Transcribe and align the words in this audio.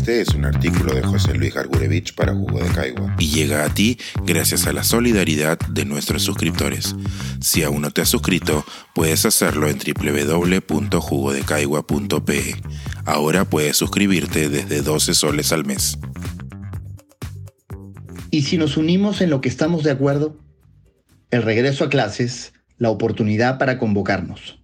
Este 0.00 0.22
es 0.22 0.30
un 0.30 0.46
artículo 0.46 0.94
de 0.94 1.02
José 1.02 1.34
Luis 1.34 1.52
Gargurevich 1.52 2.14
para 2.14 2.32
Jugo 2.32 2.58
de 2.58 2.70
Caigua 2.70 3.14
y 3.18 3.28
llega 3.28 3.66
a 3.66 3.74
ti 3.74 3.98
gracias 4.24 4.66
a 4.66 4.72
la 4.72 4.82
solidaridad 4.82 5.58
de 5.58 5.84
nuestros 5.84 6.22
suscriptores. 6.22 6.96
Si 7.42 7.62
aún 7.62 7.82
no 7.82 7.90
te 7.90 8.00
has 8.00 8.08
suscrito, 8.08 8.64
puedes 8.94 9.26
hacerlo 9.26 9.68
en 9.68 9.76
www.jugodecaigua.pe. 9.76 12.56
Ahora 13.04 13.44
puedes 13.44 13.76
suscribirte 13.76 14.48
desde 14.48 14.80
12 14.80 15.12
soles 15.12 15.52
al 15.52 15.66
mes. 15.66 15.98
¿Y 18.30 18.44
si 18.44 18.56
nos 18.56 18.78
unimos 18.78 19.20
en 19.20 19.28
lo 19.28 19.42
que 19.42 19.50
estamos 19.50 19.84
de 19.84 19.90
acuerdo? 19.90 20.38
El 21.30 21.42
regreso 21.42 21.84
a 21.84 21.90
clases, 21.90 22.54
la 22.78 22.88
oportunidad 22.88 23.58
para 23.58 23.76
convocarnos. 23.76 24.62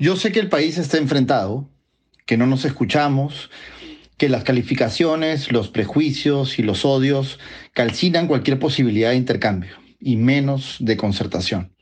Yo 0.00 0.16
sé 0.16 0.32
que 0.32 0.40
el 0.40 0.48
país 0.48 0.78
está 0.78 0.98
enfrentado, 0.98 1.70
que 2.26 2.36
no 2.36 2.48
nos 2.48 2.64
escuchamos, 2.64 3.50
que 4.20 4.28
las 4.28 4.44
calificaciones, 4.44 5.50
los 5.50 5.70
prejuicios 5.70 6.58
y 6.58 6.62
los 6.62 6.84
odios 6.84 7.38
calcinan 7.72 8.26
cualquier 8.26 8.58
posibilidad 8.58 9.12
de 9.12 9.16
intercambio, 9.16 9.72
y 9.98 10.16
menos 10.16 10.76
de 10.78 10.98
concertación. 10.98 11.74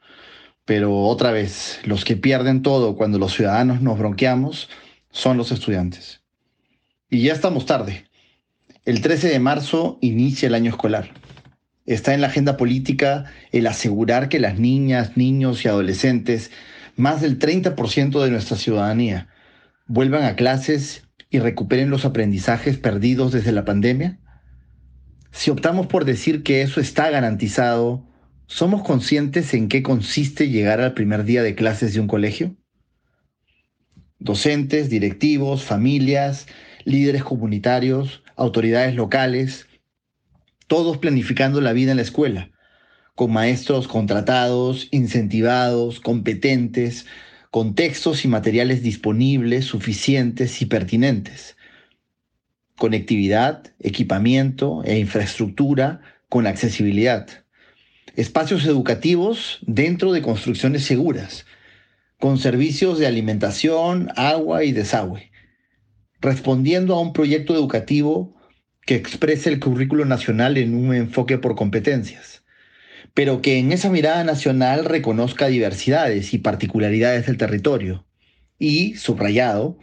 Pero 0.65 1.03
otra 1.03 1.33
vez, 1.33 1.81
los 1.83 2.05
que 2.05 2.15
pierden 2.17 2.63
todo 2.63 2.95
cuando 2.95 3.19
los 3.19 3.35
ciudadanos 3.35 3.83
nos 3.83 3.99
bronqueamos 3.99 4.71
son 5.11 5.37
los 5.37 5.51
estudiantes. 5.51 6.23
Y 7.11 7.23
ya 7.23 7.33
estamos 7.33 7.67
tarde. 7.67 8.05
El 8.85 9.01
13 9.01 9.31
de 9.31 9.41
marzo 9.41 9.99
inicia 10.01 10.47
el 10.47 10.55
año 10.55 10.71
escolar. 10.71 11.11
Está 11.87 12.15
en 12.15 12.21
la 12.21 12.29
agenda 12.29 12.57
política 12.57 13.25
el 13.51 13.67
asegurar 13.67 14.29
que 14.29 14.39
las 14.39 14.61
niñas, 14.61 15.17
niños 15.17 15.65
y 15.65 15.69
adolescentes, 15.69 16.53
más 16.95 17.21
del 17.21 17.41
30% 17.41 18.23
de 18.23 18.31
nuestra 18.31 18.57
ciudadanía, 18.57 19.27
vuelvan 19.89 20.23
a 20.23 20.37
clases 20.37 21.08
y 21.31 21.39
recuperen 21.39 21.91
los 21.91 22.05
aprendizajes 22.05 22.79
perdidos 22.79 23.33
desde 23.33 23.53
la 23.53 23.65
pandemia? 23.65 24.19
Si 25.31 25.51
optamos 25.51 25.87
por 25.87 26.05
decir 26.05 26.43
que 26.43 26.63
eso 26.63 26.81
está 26.81 27.11
garantizado, 27.11 28.07
¿somos 28.47 28.83
conscientes 28.83 29.53
en 29.55 29.69
qué 29.69 29.83
consiste 29.83 30.49
llegar 30.49 30.81
al 30.81 30.95
primer 30.95 31.25
día 31.25 31.43
de 31.43 31.55
clases 31.55 31.95
de 31.95 32.01
un 32.01 32.09
colegio? 32.09 32.57
Docentes, 34.19 34.91
directivos, 34.91 35.63
familias, 35.63 36.47
líderes 36.85 37.23
comunitarios, 37.23 38.23
autoridades 38.37 38.95
locales, 38.95 39.69
todos 40.67 40.99
planificando 40.99 41.61
la 41.61 41.73
vida 41.73 41.91
en 41.93 41.99
la 41.99 42.03
escuela, 42.03 42.51
con 43.15 43.33
maestros 43.33 43.89
contratados, 43.89 44.89
incentivados, 44.91 46.01
competentes, 46.01 47.07
con 47.51 47.75
textos 47.75 48.25
y 48.25 48.29
materiales 48.29 48.83
disponibles, 48.83 49.65
suficientes 49.65 50.61
y 50.61 50.67
pertinentes. 50.67 51.57
Conectividad, 52.77 53.73
equipamiento 53.81 54.83
e 54.85 54.99
infraestructura 54.99 56.01
con 56.29 56.47
accesibilidad. 56.47 57.27
Espacios 58.17 58.67
educativos 58.67 59.61
dentro 59.63 60.13
de 60.13 60.23
construcciones 60.23 60.85
seguras, 60.85 61.47
con 62.19 62.39
servicios 62.39 62.99
de 62.99 63.07
alimentación, 63.07 64.11
agua 64.17 64.65
y 64.65 64.73
desagüe, 64.73 65.31
respondiendo 66.21 66.95
a 66.95 67.01
un 67.01 67.13
proyecto 67.13 67.55
educativo 67.55 68.35
que 68.85 68.97
exprese 68.97 69.51
el 69.51 69.61
currículo 69.61 70.05
nacional 70.05 70.59
en 70.59 70.75
un 70.75 70.95
enfoque 70.95 71.39
por 71.39 71.55
competencias 71.55 72.43
pero 73.15 73.43
que 73.43 73.59
en 73.59 73.73
esa 73.73 73.91
mirada 73.91 74.25
nacional 74.25 74.85
reconozca 74.85 75.47
diversidades 75.47 76.35
y 76.35 76.39
particularidades 76.39 77.27
del 77.27 77.37
territorio. 77.37 78.07
Y, 78.59 78.95
subrayado, 78.97 79.79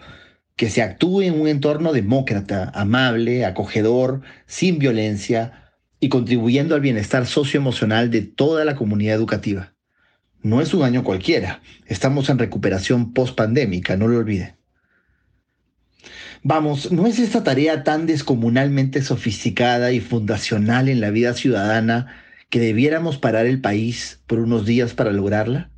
que 0.55 0.69
se 0.69 0.81
actúe 0.81 1.23
en 1.23 1.39
un 1.39 1.47
entorno 1.47 1.93
demócrata, 1.93 2.71
amable, 2.73 3.45
acogedor, 3.45 4.21
sin 4.45 4.79
violencia 4.79 5.73
y 5.99 6.09
contribuyendo 6.09 6.75
al 6.75 6.81
bienestar 6.81 7.25
socioemocional 7.25 8.09
de 8.09 8.21
toda 8.21 8.63
la 8.65 8.75
comunidad 8.75 9.15
educativa. 9.15 9.73
No 10.41 10.61
es 10.61 10.73
un 10.73 10.83
año 10.83 11.03
cualquiera, 11.03 11.61
estamos 11.87 12.29
en 12.29 12.37
recuperación 12.37 13.13
post-pandémica, 13.13 13.97
no 13.97 14.07
lo 14.07 14.19
olviden. 14.19 14.55
Vamos, 16.43 16.91
¿no 16.91 17.07
es 17.07 17.17
esta 17.17 17.43
tarea 17.43 17.83
tan 17.83 18.05
descomunalmente 18.05 19.01
sofisticada 19.01 19.91
y 19.91 19.99
fundacional 19.99 20.89
en 20.89 21.01
la 21.01 21.09
vida 21.09 21.33
ciudadana 21.33 22.24
que 22.55 22.61
debiéramos 22.61 23.17
parar 23.17 23.47
el 23.47 23.59
país 23.59 24.21
por 24.27 24.39
unos 24.39 24.65
días 24.65 24.93
para 24.93 25.11
lograrla? 25.11 25.71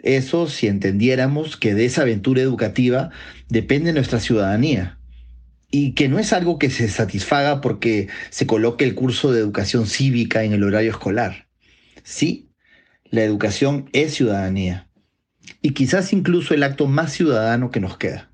Eso 0.00 0.46
si 0.46 0.66
entendiéramos 0.66 1.56
que 1.56 1.72
de 1.72 1.86
esa 1.86 2.02
aventura 2.02 2.42
educativa 2.42 3.08
depende 3.48 3.94
nuestra 3.94 4.20
ciudadanía 4.20 4.98
y 5.70 5.92
que 5.92 6.10
no 6.10 6.18
es 6.18 6.34
algo 6.34 6.58
que 6.58 6.68
se 6.68 6.86
satisfaga 6.88 7.62
porque 7.62 8.08
se 8.28 8.46
coloque 8.46 8.84
el 8.84 8.94
curso 8.94 9.32
de 9.32 9.40
educación 9.40 9.86
cívica 9.86 10.44
en 10.44 10.52
el 10.52 10.64
horario 10.64 10.90
escolar. 10.90 11.48
Sí, 12.02 12.50
la 13.06 13.22
educación 13.22 13.88
es 13.94 14.12
ciudadanía 14.12 14.90
y 15.62 15.70
quizás 15.70 16.12
incluso 16.12 16.52
el 16.52 16.62
acto 16.62 16.88
más 16.88 17.10
ciudadano 17.10 17.70
que 17.70 17.80
nos 17.80 17.96
queda. 17.96 18.30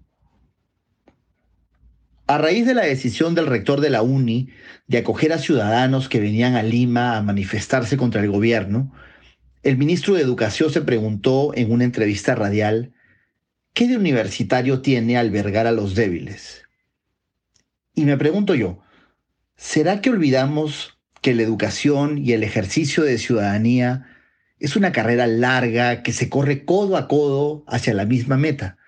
A 2.28 2.38
raíz 2.38 2.66
de 2.66 2.74
la 2.74 2.82
decisión 2.82 3.36
del 3.36 3.46
rector 3.46 3.80
de 3.80 3.88
la 3.88 4.02
UNI 4.02 4.48
de 4.88 4.98
acoger 4.98 5.32
a 5.32 5.38
ciudadanos 5.38 6.08
que 6.08 6.18
venían 6.18 6.56
a 6.56 6.64
Lima 6.64 7.16
a 7.16 7.22
manifestarse 7.22 7.96
contra 7.96 8.20
el 8.20 8.30
gobierno, 8.30 8.92
el 9.62 9.78
ministro 9.78 10.14
de 10.14 10.22
Educación 10.22 10.72
se 10.72 10.82
preguntó 10.82 11.52
en 11.54 11.70
una 11.70 11.84
entrevista 11.84 12.34
radial, 12.34 12.92
¿qué 13.74 13.86
de 13.86 13.96
universitario 13.96 14.82
tiene 14.82 15.16
albergar 15.16 15.68
a 15.68 15.72
los 15.72 15.94
débiles? 15.94 16.64
Y 17.94 18.04
me 18.04 18.16
pregunto 18.16 18.56
yo, 18.56 18.82
¿será 19.56 20.00
que 20.00 20.10
olvidamos 20.10 20.98
que 21.22 21.32
la 21.32 21.42
educación 21.42 22.18
y 22.18 22.32
el 22.32 22.42
ejercicio 22.42 23.04
de 23.04 23.18
ciudadanía 23.18 24.04
es 24.58 24.74
una 24.74 24.90
carrera 24.90 25.28
larga 25.28 26.02
que 26.02 26.12
se 26.12 26.28
corre 26.28 26.64
codo 26.64 26.96
a 26.96 27.06
codo 27.06 27.64
hacia 27.68 27.94
la 27.94 28.04
misma 28.04 28.36
meta, 28.36 28.78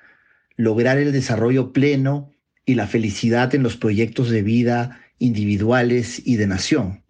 lograr 0.57 0.99
el 0.99 1.13
desarrollo 1.13 1.73
pleno 1.73 2.33
y 2.69 2.75
la 2.75 2.87
felicidad 2.87 3.55
en 3.55 3.63
los 3.63 3.79
proyectos 3.79 4.29
de 4.29 4.43
vida 4.43 5.01
individuales 5.19 6.21
y 6.27 6.37
de 6.37 6.47
nación. 6.47 7.03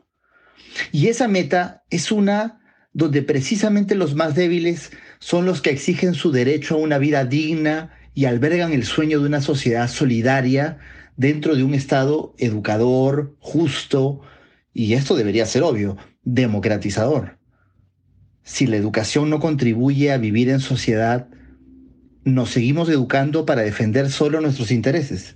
Y 0.92 1.08
esa 1.08 1.26
meta 1.26 1.82
es 1.90 2.12
una 2.12 2.60
donde 2.92 3.22
precisamente 3.22 3.96
los 3.96 4.14
más 4.14 4.36
débiles 4.36 4.92
son 5.18 5.46
los 5.46 5.60
que 5.60 5.70
exigen 5.70 6.14
su 6.14 6.30
derecho 6.30 6.76
a 6.76 6.78
una 6.78 6.98
vida 6.98 7.24
digna 7.24 7.92
y 8.14 8.26
albergan 8.26 8.72
el 8.72 8.84
sueño 8.84 9.18
de 9.18 9.26
una 9.26 9.40
sociedad 9.40 9.88
solidaria 9.90 10.78
dentro 11.16 11.56
de 11.56 11.64
un 11.64 11.74
Estado 11.74 12.36
educador, 12.38 13.36
justo, 13.40 14.20
y 14.72 14.94
esto 14.94 15.16
debería 15.16 15.44
ser 15.44 15.64
obvio, 15.64 15.96
democratizador. 16.22 17.36
Si 18.44 18.68
la 18.68 18.76
educación 18.76 19.28
no 19.28 19.40
contribuye 19.40 20.12
a 20.12 20.18
vivir 20.18 20.50
en 20.50 20.60
sociedad, 20.60 21.26
nos 22.22 22.50
seguimos 22.50 22.88
educando 22.90 23.44
para 23.44 23.62
defender 23.62 24.08
solo 24.08 24.40
nuestros 24.40 24.70
intereses. 24.70 25.34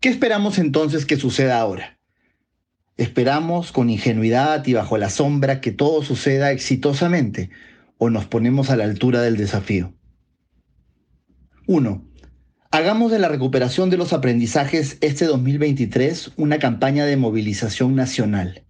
¿Qué 0.00 0.08
esperamos 0.08 0.58
entonces 0.58 1.04
que 1.04 1.18
suceda 1.18 1.60
ahora? 1.60 1.98
¿Esperamos 2.96 3.70
con 3.70 3.90
ingenuidad 3.90 4.66
y 4.66 4.72
bajo 4.72 4.96
la 4.96 5.10
sombra 5.10 5.60
que 5.60 5.72
todo 5.72 6.02
suceda 6.02 6.52
exitosamente 6.52 7.50
o 7.98 8.08
nos 8.08 8.24
ponemos 8.24 8.70
a 8.70 8.76
la 8.76 8.84
altura 8.84 9.20
del 9.20 9.36
desafío? 9.36 9.92
1. 11.66 12.02
Hagamos 12.70 13.12
de 13.12 13.18
la 13.18 13.28
recuperación 13.28 13.90
de 13.90 13.98
los 13.98 14.14
aprendizajes 14.14 14.96
este 15.02 15.26
2023 15.26 16.32
una 16.38 16.58
campaña 16.58 17.04
de 17.04 17.18
movilización 17.18 17.94
nacional. 17.94 18.64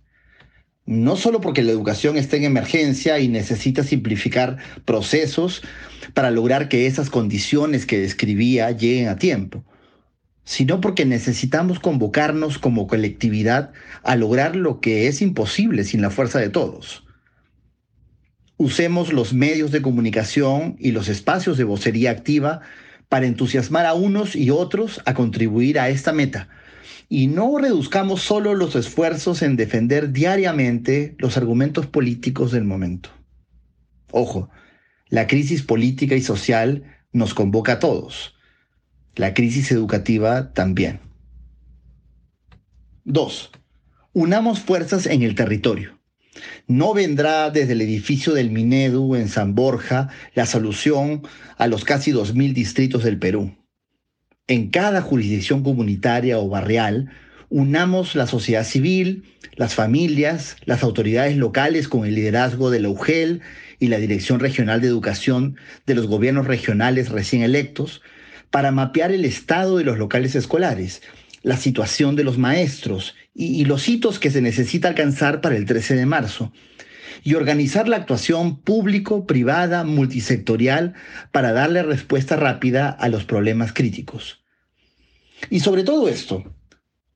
No 0.85 1.15
solo 1.15 1.41
porque 1.41 1.63
la 1.63 1.71
educación 1.71 2.17
está 2.17 2.39
en 2.39 2.43
emergencia 2.43 3.21
y 3.21 3.29
necesita 3.29 3.85
simplificar 3.85 4.57
procesos 4.85 5.63
para 6.13 6.33
lograr 6.33 6.69
que 6.69 6.89
esas 6.89 7.09
condiciones 7.09 7.87
que 7.87 8.01
describía 8.01 8.73
lleguen 8.73 9.07
a 9.07 9.17
tiempo, 9.17 9.65
sino 10.51 10.81
porque 10.81 11.05
necesitamos 11.05 11.79
convocarnos 11.79 12.59
como 12.59 12.89
colectividad 12.89 13.71
a 14.03 14.17
lograr 14.17 14.57
lo 14.57 14.81
que 14.81 15.07
es 15.07 15.23
imposible 15.23 15.85
sin 15.85 16.03
la 16.03 16.11
fuerza 16.11 16.41
de 16.41 16.49
todos. 16.49 17.05
Usemos 18.57 19.13
los 19.13 19.33
medios 19.33 19.71
de 19.71 19.81
comunicación 19.81 20.75
y 20.81 20.91
los 20.91 21.07
espacios 21.07 21.57
de 21.57 21.63
vocería 21.63 22.11
activa 22.11 22.63
para 23.09 23.27
entusiasmar 23.27 23.87
a 23.87 23.95
unos 23.95 24.35
y 24.35 24.51
otros 24.51 25.01
a 25.05 25.15
contribuir 25.15 25.79
a 25.79 25.89
esta 25.89 26.13
meta. 26.13 26.49
Y 27.09 27.29
no 27.29 27.57
reduzcamos 27.57 28.21
solo 28.21 28.57
los 28.57 28.75
esfuerzos 28.75 29.43
en 29.43 29.55
defender 29.55 30.11
diariamente 30.11 31.15
los 31.19 31.37
argumentos 31.37 31.87
políticos 31.87 32.51
del 32.51 32.65
momento. 32.65 33.11
Ojo, 34.11 34.51
la 35.11 35.29
crisis 35.29 35.63
política 35.63 36.17
y 36.17 36.23
social 36.23 36.83
nos 37.13 37.35
convoca 37.35 37.75
a 37.75 37.79
todos 37.79 38.35
la 39.17 39.35
crisis 39.35 39.71
educativa 39.73 40.53
también. 40.53 41.01
2. 43.05 43.51
Unamos 44.13 44.61
fuerzas 44.61 45.07
en 45.07 45.23
el 45.23 45.35
territorio. 45.35 45.99
No 46.67 46.95
vendrá 46.95 47.51
desde 47.51 47.73
el 47.73 47.81
edificio 47.81 48.35
del 48.35 48.51
Minedu 48.51 49.17
en 49.17 49.29
San 49.29 49.55
Borja 49.55 50.09
la 50.35 50.47
solución 50.47 51.23
a 51.59 51.67
los 51.67 51.85
casi 51.85 52.13
2.000 52.13 52.53
distritos 52.53 53.05
del 53.05 53.19
Perú. 53.19 53.57
En 54.47 54.71
cada 54.71 55.03
jurisdicción 55.03 55.63
comunitaria 55.63 56.39
o 56.39 56.49
barrial, 56.49 57.11
unamos 57.51 58.15
la 58.15 58.27
sociedad 58.27 58.65
civil, 58.65 59.25
las 59.57 59.75
familias, 59.75 60.57
las 60.65 60.83
autoridades 60.83 61.37
locales 61.37 61.89
con 61.89 62.05
el 62.05 62.15
liderazgo 62.15 62.71
de 62.71 62.81
la 62.81 62.89
UGEL 62.89 63.43
y 63.79 63.89
la 63.89 63.99
Dirección 63.99 64.41
Regional 64.41 64.81
de 64.81 64.89
Educación 64.89 65.57
de 65.87 65.95
los 65.95 66.07
gobiernos 66.07 66.47
regionales 66.47 67.11
recién 67.11 67.43
electos 67.43 68.03
para 68.51 68.73
mapear 68.73 69.13
el 69.13 69.25
estado 69.25 69.79
de 69.79 69.85
los 69.85 69.99
locales 69.99 70.35
escolares, 70.35 71.03
la 71.43 71.57
situación 71.57 72.17
de 72.17 72.25
los 72.25 72.39
maestros 72.39 73.15
y, 73.35 73.65
los 73.65 73.89
hitos 73.89 74.19
que 74.19 74.31
se 74.31 74.43
necesita 74.43 74.89
alcanzar 74.89 75.41
para 75.41 75.57
el 75.57 75.67
13 75.67 75.95
de 75.95 76.07
marzo 76.07 76.53
y 77.23 77.35
organizar 77.35 77.89
la 77.89 77.97
actuación 77.97 78.61
público, 78.61 79.27
privada, 79.27 79.85
multisectorial 79.85 80.95
para 81.33 81.53
darle 81.53 81.83
respuesta 81.83 82.37
rápida 82.37 82.91
a 82.91 83.09
los 83.09 83.25
problemas 83.25 83.73
críticos. 83.73 84.43
Y 85.49 85.61
sobre 85.61 85.85
todo 85.85 86.09
esto, 86.09 86.45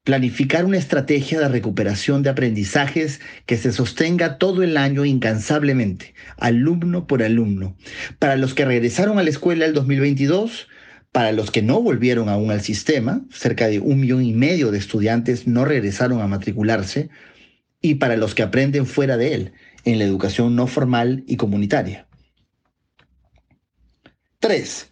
planificar 0.04 0.66
una 0.66 0.76
estrategia 0.76 1.40
de 1.40 1.48
recuperación 1.48 2.22
de 2.22 2.30
aprendizajes 2.30 3.20
que 3.46 3.56
se 3.56 3.72
sostenga 3.72 4.38
todo 4.38 4.62
el 4.62 4.76
año 4.76 5.04
incansablemente, 5.04 6.14
alumno 6.36 7.06
por 7.06 7.22
alumno, 7.22 7.76
para 8.18 8.36
los 8.36 8.54
que 8.54 8.66
regresaron 8.66 9.18
a 9.18 9.22
la 9.22 9.30
escuela 9.30 9.64
el 9.64 9.72
2022, 9.72 10.68
para 11.14 11.30
los 11.30 11.52
que 11.52 11.62
no 11.62 11.80
volvieron 11.80 12.28
aún 12.28 12.50
al 12.50 12.60
sistema, 12.60 13.22
cerca 13.30 13.68
de 13.68 13.78
un 13.78 14.00
millón 14.00 14.24
y 14.24 14.32
medio 14.32 14.72
de 14.72 14.78
estudiantes 14.78 15.46
no 15.46 15.64
regresaron 15.64 16.20
a 16.20 16.26
matricularse, 16.26 17.08
y 17.80 17.94
para 17.94 18.16
los 18.16 18.34
que 18.34 18.42
aprenden 18.42 18.84
fuera 18.84 19.16
de 19.16 19.32
él, 19.32 19.52
en 19.84 20.00
la 20.00 20.06
educación 20.06 20.56
no 20.56 20.66
formal 20.66 21.22
y 21.28 21.36
comunitaria. 21.36 22.08
3. 24.40 24.90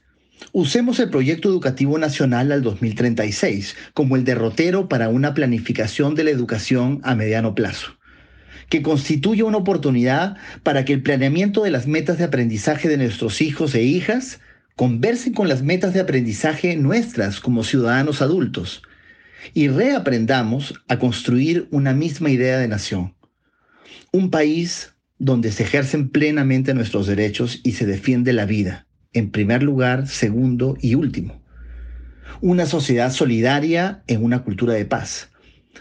Usemos 0.52 1.00
el 1.00 1.10
Proyecto 1.10 1.48
Educativo 1.48 1.98
Nacional 1.98 2.52
al 2.52 2.62
2036 2.62 3.74
como 3.92 4.14
el 4.14 4.22
derrotero 4.22 4.88
para 4.88 5.08
una 5.08 5.34
planificación 5.34 6.14
de 6.14 6.22
la 6.22 6.30
educación 6.30 7.00
a 7.02 7.16
mediano 7.16 7.56
plazo, 7.56 7.98
que 8.68 8.80
constituya 8.80 9.44
una 9.44 9.58
oportunidad 9.58 10.36
para 10.62 10.84
que 10.84 10.92
el 10.92 11.02
planeamiento 11.02 11.64
de 11.64 11.72
las 11.72 11.88
metas 11.88 12.18
de 12.18 12.24
aprendizaje 12.24 12.88
de 12.88 12.98
nuestros 12.98 13.40
hijos 13.40 13.74
e 13.74 13.82
hijas 13.82 14.38
conversen 14.76 15.34
con 15.34 15.48
las 15.48 15.62
metas 15.62 15.94
de 15.94 16.00
aprendizaje 16.00 16.76
nuestras 16.76 17.40
como 17.40 17.64
ciudadanos 17.64 18.22
adultos 18.22 18.82
y 19.54 19.68
reaprendamos 19.68 20.74
a 20.88 20.98
construir 20.98 21.68
una 21.70 21.92
misma 21.92 22.30
idea 22.30 22.58
de 22.58 22.68
nación. 22.68 23.14
Un 24.12 24.30
país 24.30 24.94
donde 25.18 25.52
se 25.52 25.62
ejercen 25.62 26.08
plenamente 26.08 26.74
nuestros 26.74 27.06
derechos 27.06 27.60
y 27.62 27.72
se 27.72 27.86
defiende 27.86 28.32
la 28.32 28.44
vida, 28.44 28.86
en 29.12 29.30
primer 29.30 29.62
lugar, 29.62 30.08
segundo 30.08 30.76
y 30.80 30.94
último. 30.94 31.42
Una 32.40 32.66
sociedad 32.66 33.12
solidaria 33.12 34.02
en 34.06 34.24
una 34.24 34.42
cultura 34.42 34.74
de 34.74 34.84
paz, 34.84 35.30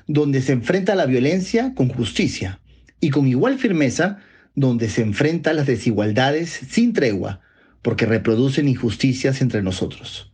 donde 0.08 0.42
se 0.42 0.54
enfrenta 0.54 0.96
la 0.96 1.06
violencia 1.06 1.74
con 1.74 1.90
justicia 1.90 2.60
y 3.00 3.10
con 3.10 3.28
igual 3.28 3.58
firmeza, 3.58 4.20
donde 4.54 4.90
se 4.90 5.02
enfrenta 5.02 5.54
las 5.54 5.66
desigualdades 5.66 6.50
sin 6.70 6.94
tregua, 6.94 7.42
porque 7.82 8.06
reproducen 8.06 8.68
injusticias 8.68 9.42
entre 9.42 9.62
nosotros. 9.62 10.34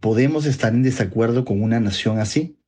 ¿Podemos 0.00 0.46
estar 0.46 0.72
en 0.72 0.82
desacuerdo 0.82 1.44
con 1.44 1.62
una 1.62 1.80
nación 1.80 2.18
así? 2.18 2.58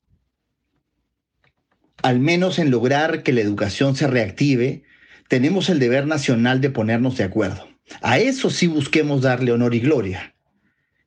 Al 2.03 2.21
menos 2.21 2.59
en 2.59 2.71
lograr 2.71 3.23
que 3.23 3.33
la 3.33 3.41
educación 3.41 3.97
se 3.97 4.07
reactive, 4.07 4.85
tenemos 5.29 5.69
el 5.69 5.79
deber 5.79 6.07
nacional 6.07 6.61
de 6.61 6.71
ponernos 6.71 7.17
de 7.17 7.25
acuerdo. 7.25 7.69
A 8.03 8.19
eso 8.19 8.51
sí 8.51 8.67
busquemos 8.67 9.23
darle 9.23 9.53
honor 9.53 9.75
y 9.75 9.81
gloria. 9.81 10.35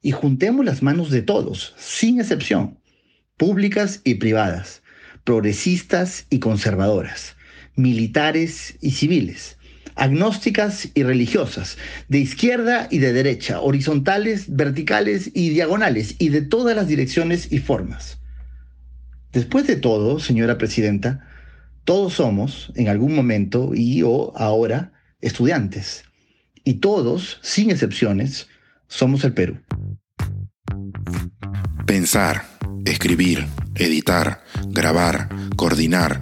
Y 0.02 0.12
juntemos 0.12 0.66
las 0.66 0.82
manos 0.82 1.12
de 1.12 1.22
todos, 1.22 1.74
sin 1.78 2.20
excepción, 2.20 2.80
públicas 3.38 4.02
y 4.04 4.16
privadas, 4.16 4.82
progresistas 5.24 6.26
y 6.30 6.40
conservadoras, 6.40 7.36
militares 7.76 8.78
y 8.82 8.92
civiles, 8.92 9.58
agnósticas 9.96 10.90
y 10.94 11.04
religiosas, 11.04 11.78
de 12.08 12.20
izquierda 12.20 12.88
y 12.90 13.00
de 13.00 13.14
derecha, 13.14 13.62
horizontales, 13.62 14.56
verticales 14.56 15.32
y 15.34 15.50
diagonales, 15.50 16.16
y 16.20 16.30
de 16.30 16.42
todas 16.42 16.76
las 16.76 16.88
direcciones 16.88 17.52
y 17.52 17.60
formas. 17.60 18.20
Después 19.32 19.68
de 19.68 19.78
todo, 19.78 20.20
señora 20.20 20.58
presidenta, 20.58 21.28
todos 21.84 22.14
somos, 22.14 22.72
en 22.76 22.90
algún 22.90 23.16
momento 23.16 23.72
y 23.74 24.04
o 24.04 24.34
ahora, 24.36 24.94
estudiantes. 25.22 26.04
Y 26.64 26.76
todos, 26.76 27.40
sin 27.42 27.72
excepciones, 27.72 28.48
somos 28.88 29.24
el 29.24 29.34
Perú. 29.34 29.60
Pensar, 31.86 32.46
escribir, 32.86 33.48
editar, 33.76 34.44
grabar, 34.68 35.30
coordinar, 35.56 36.22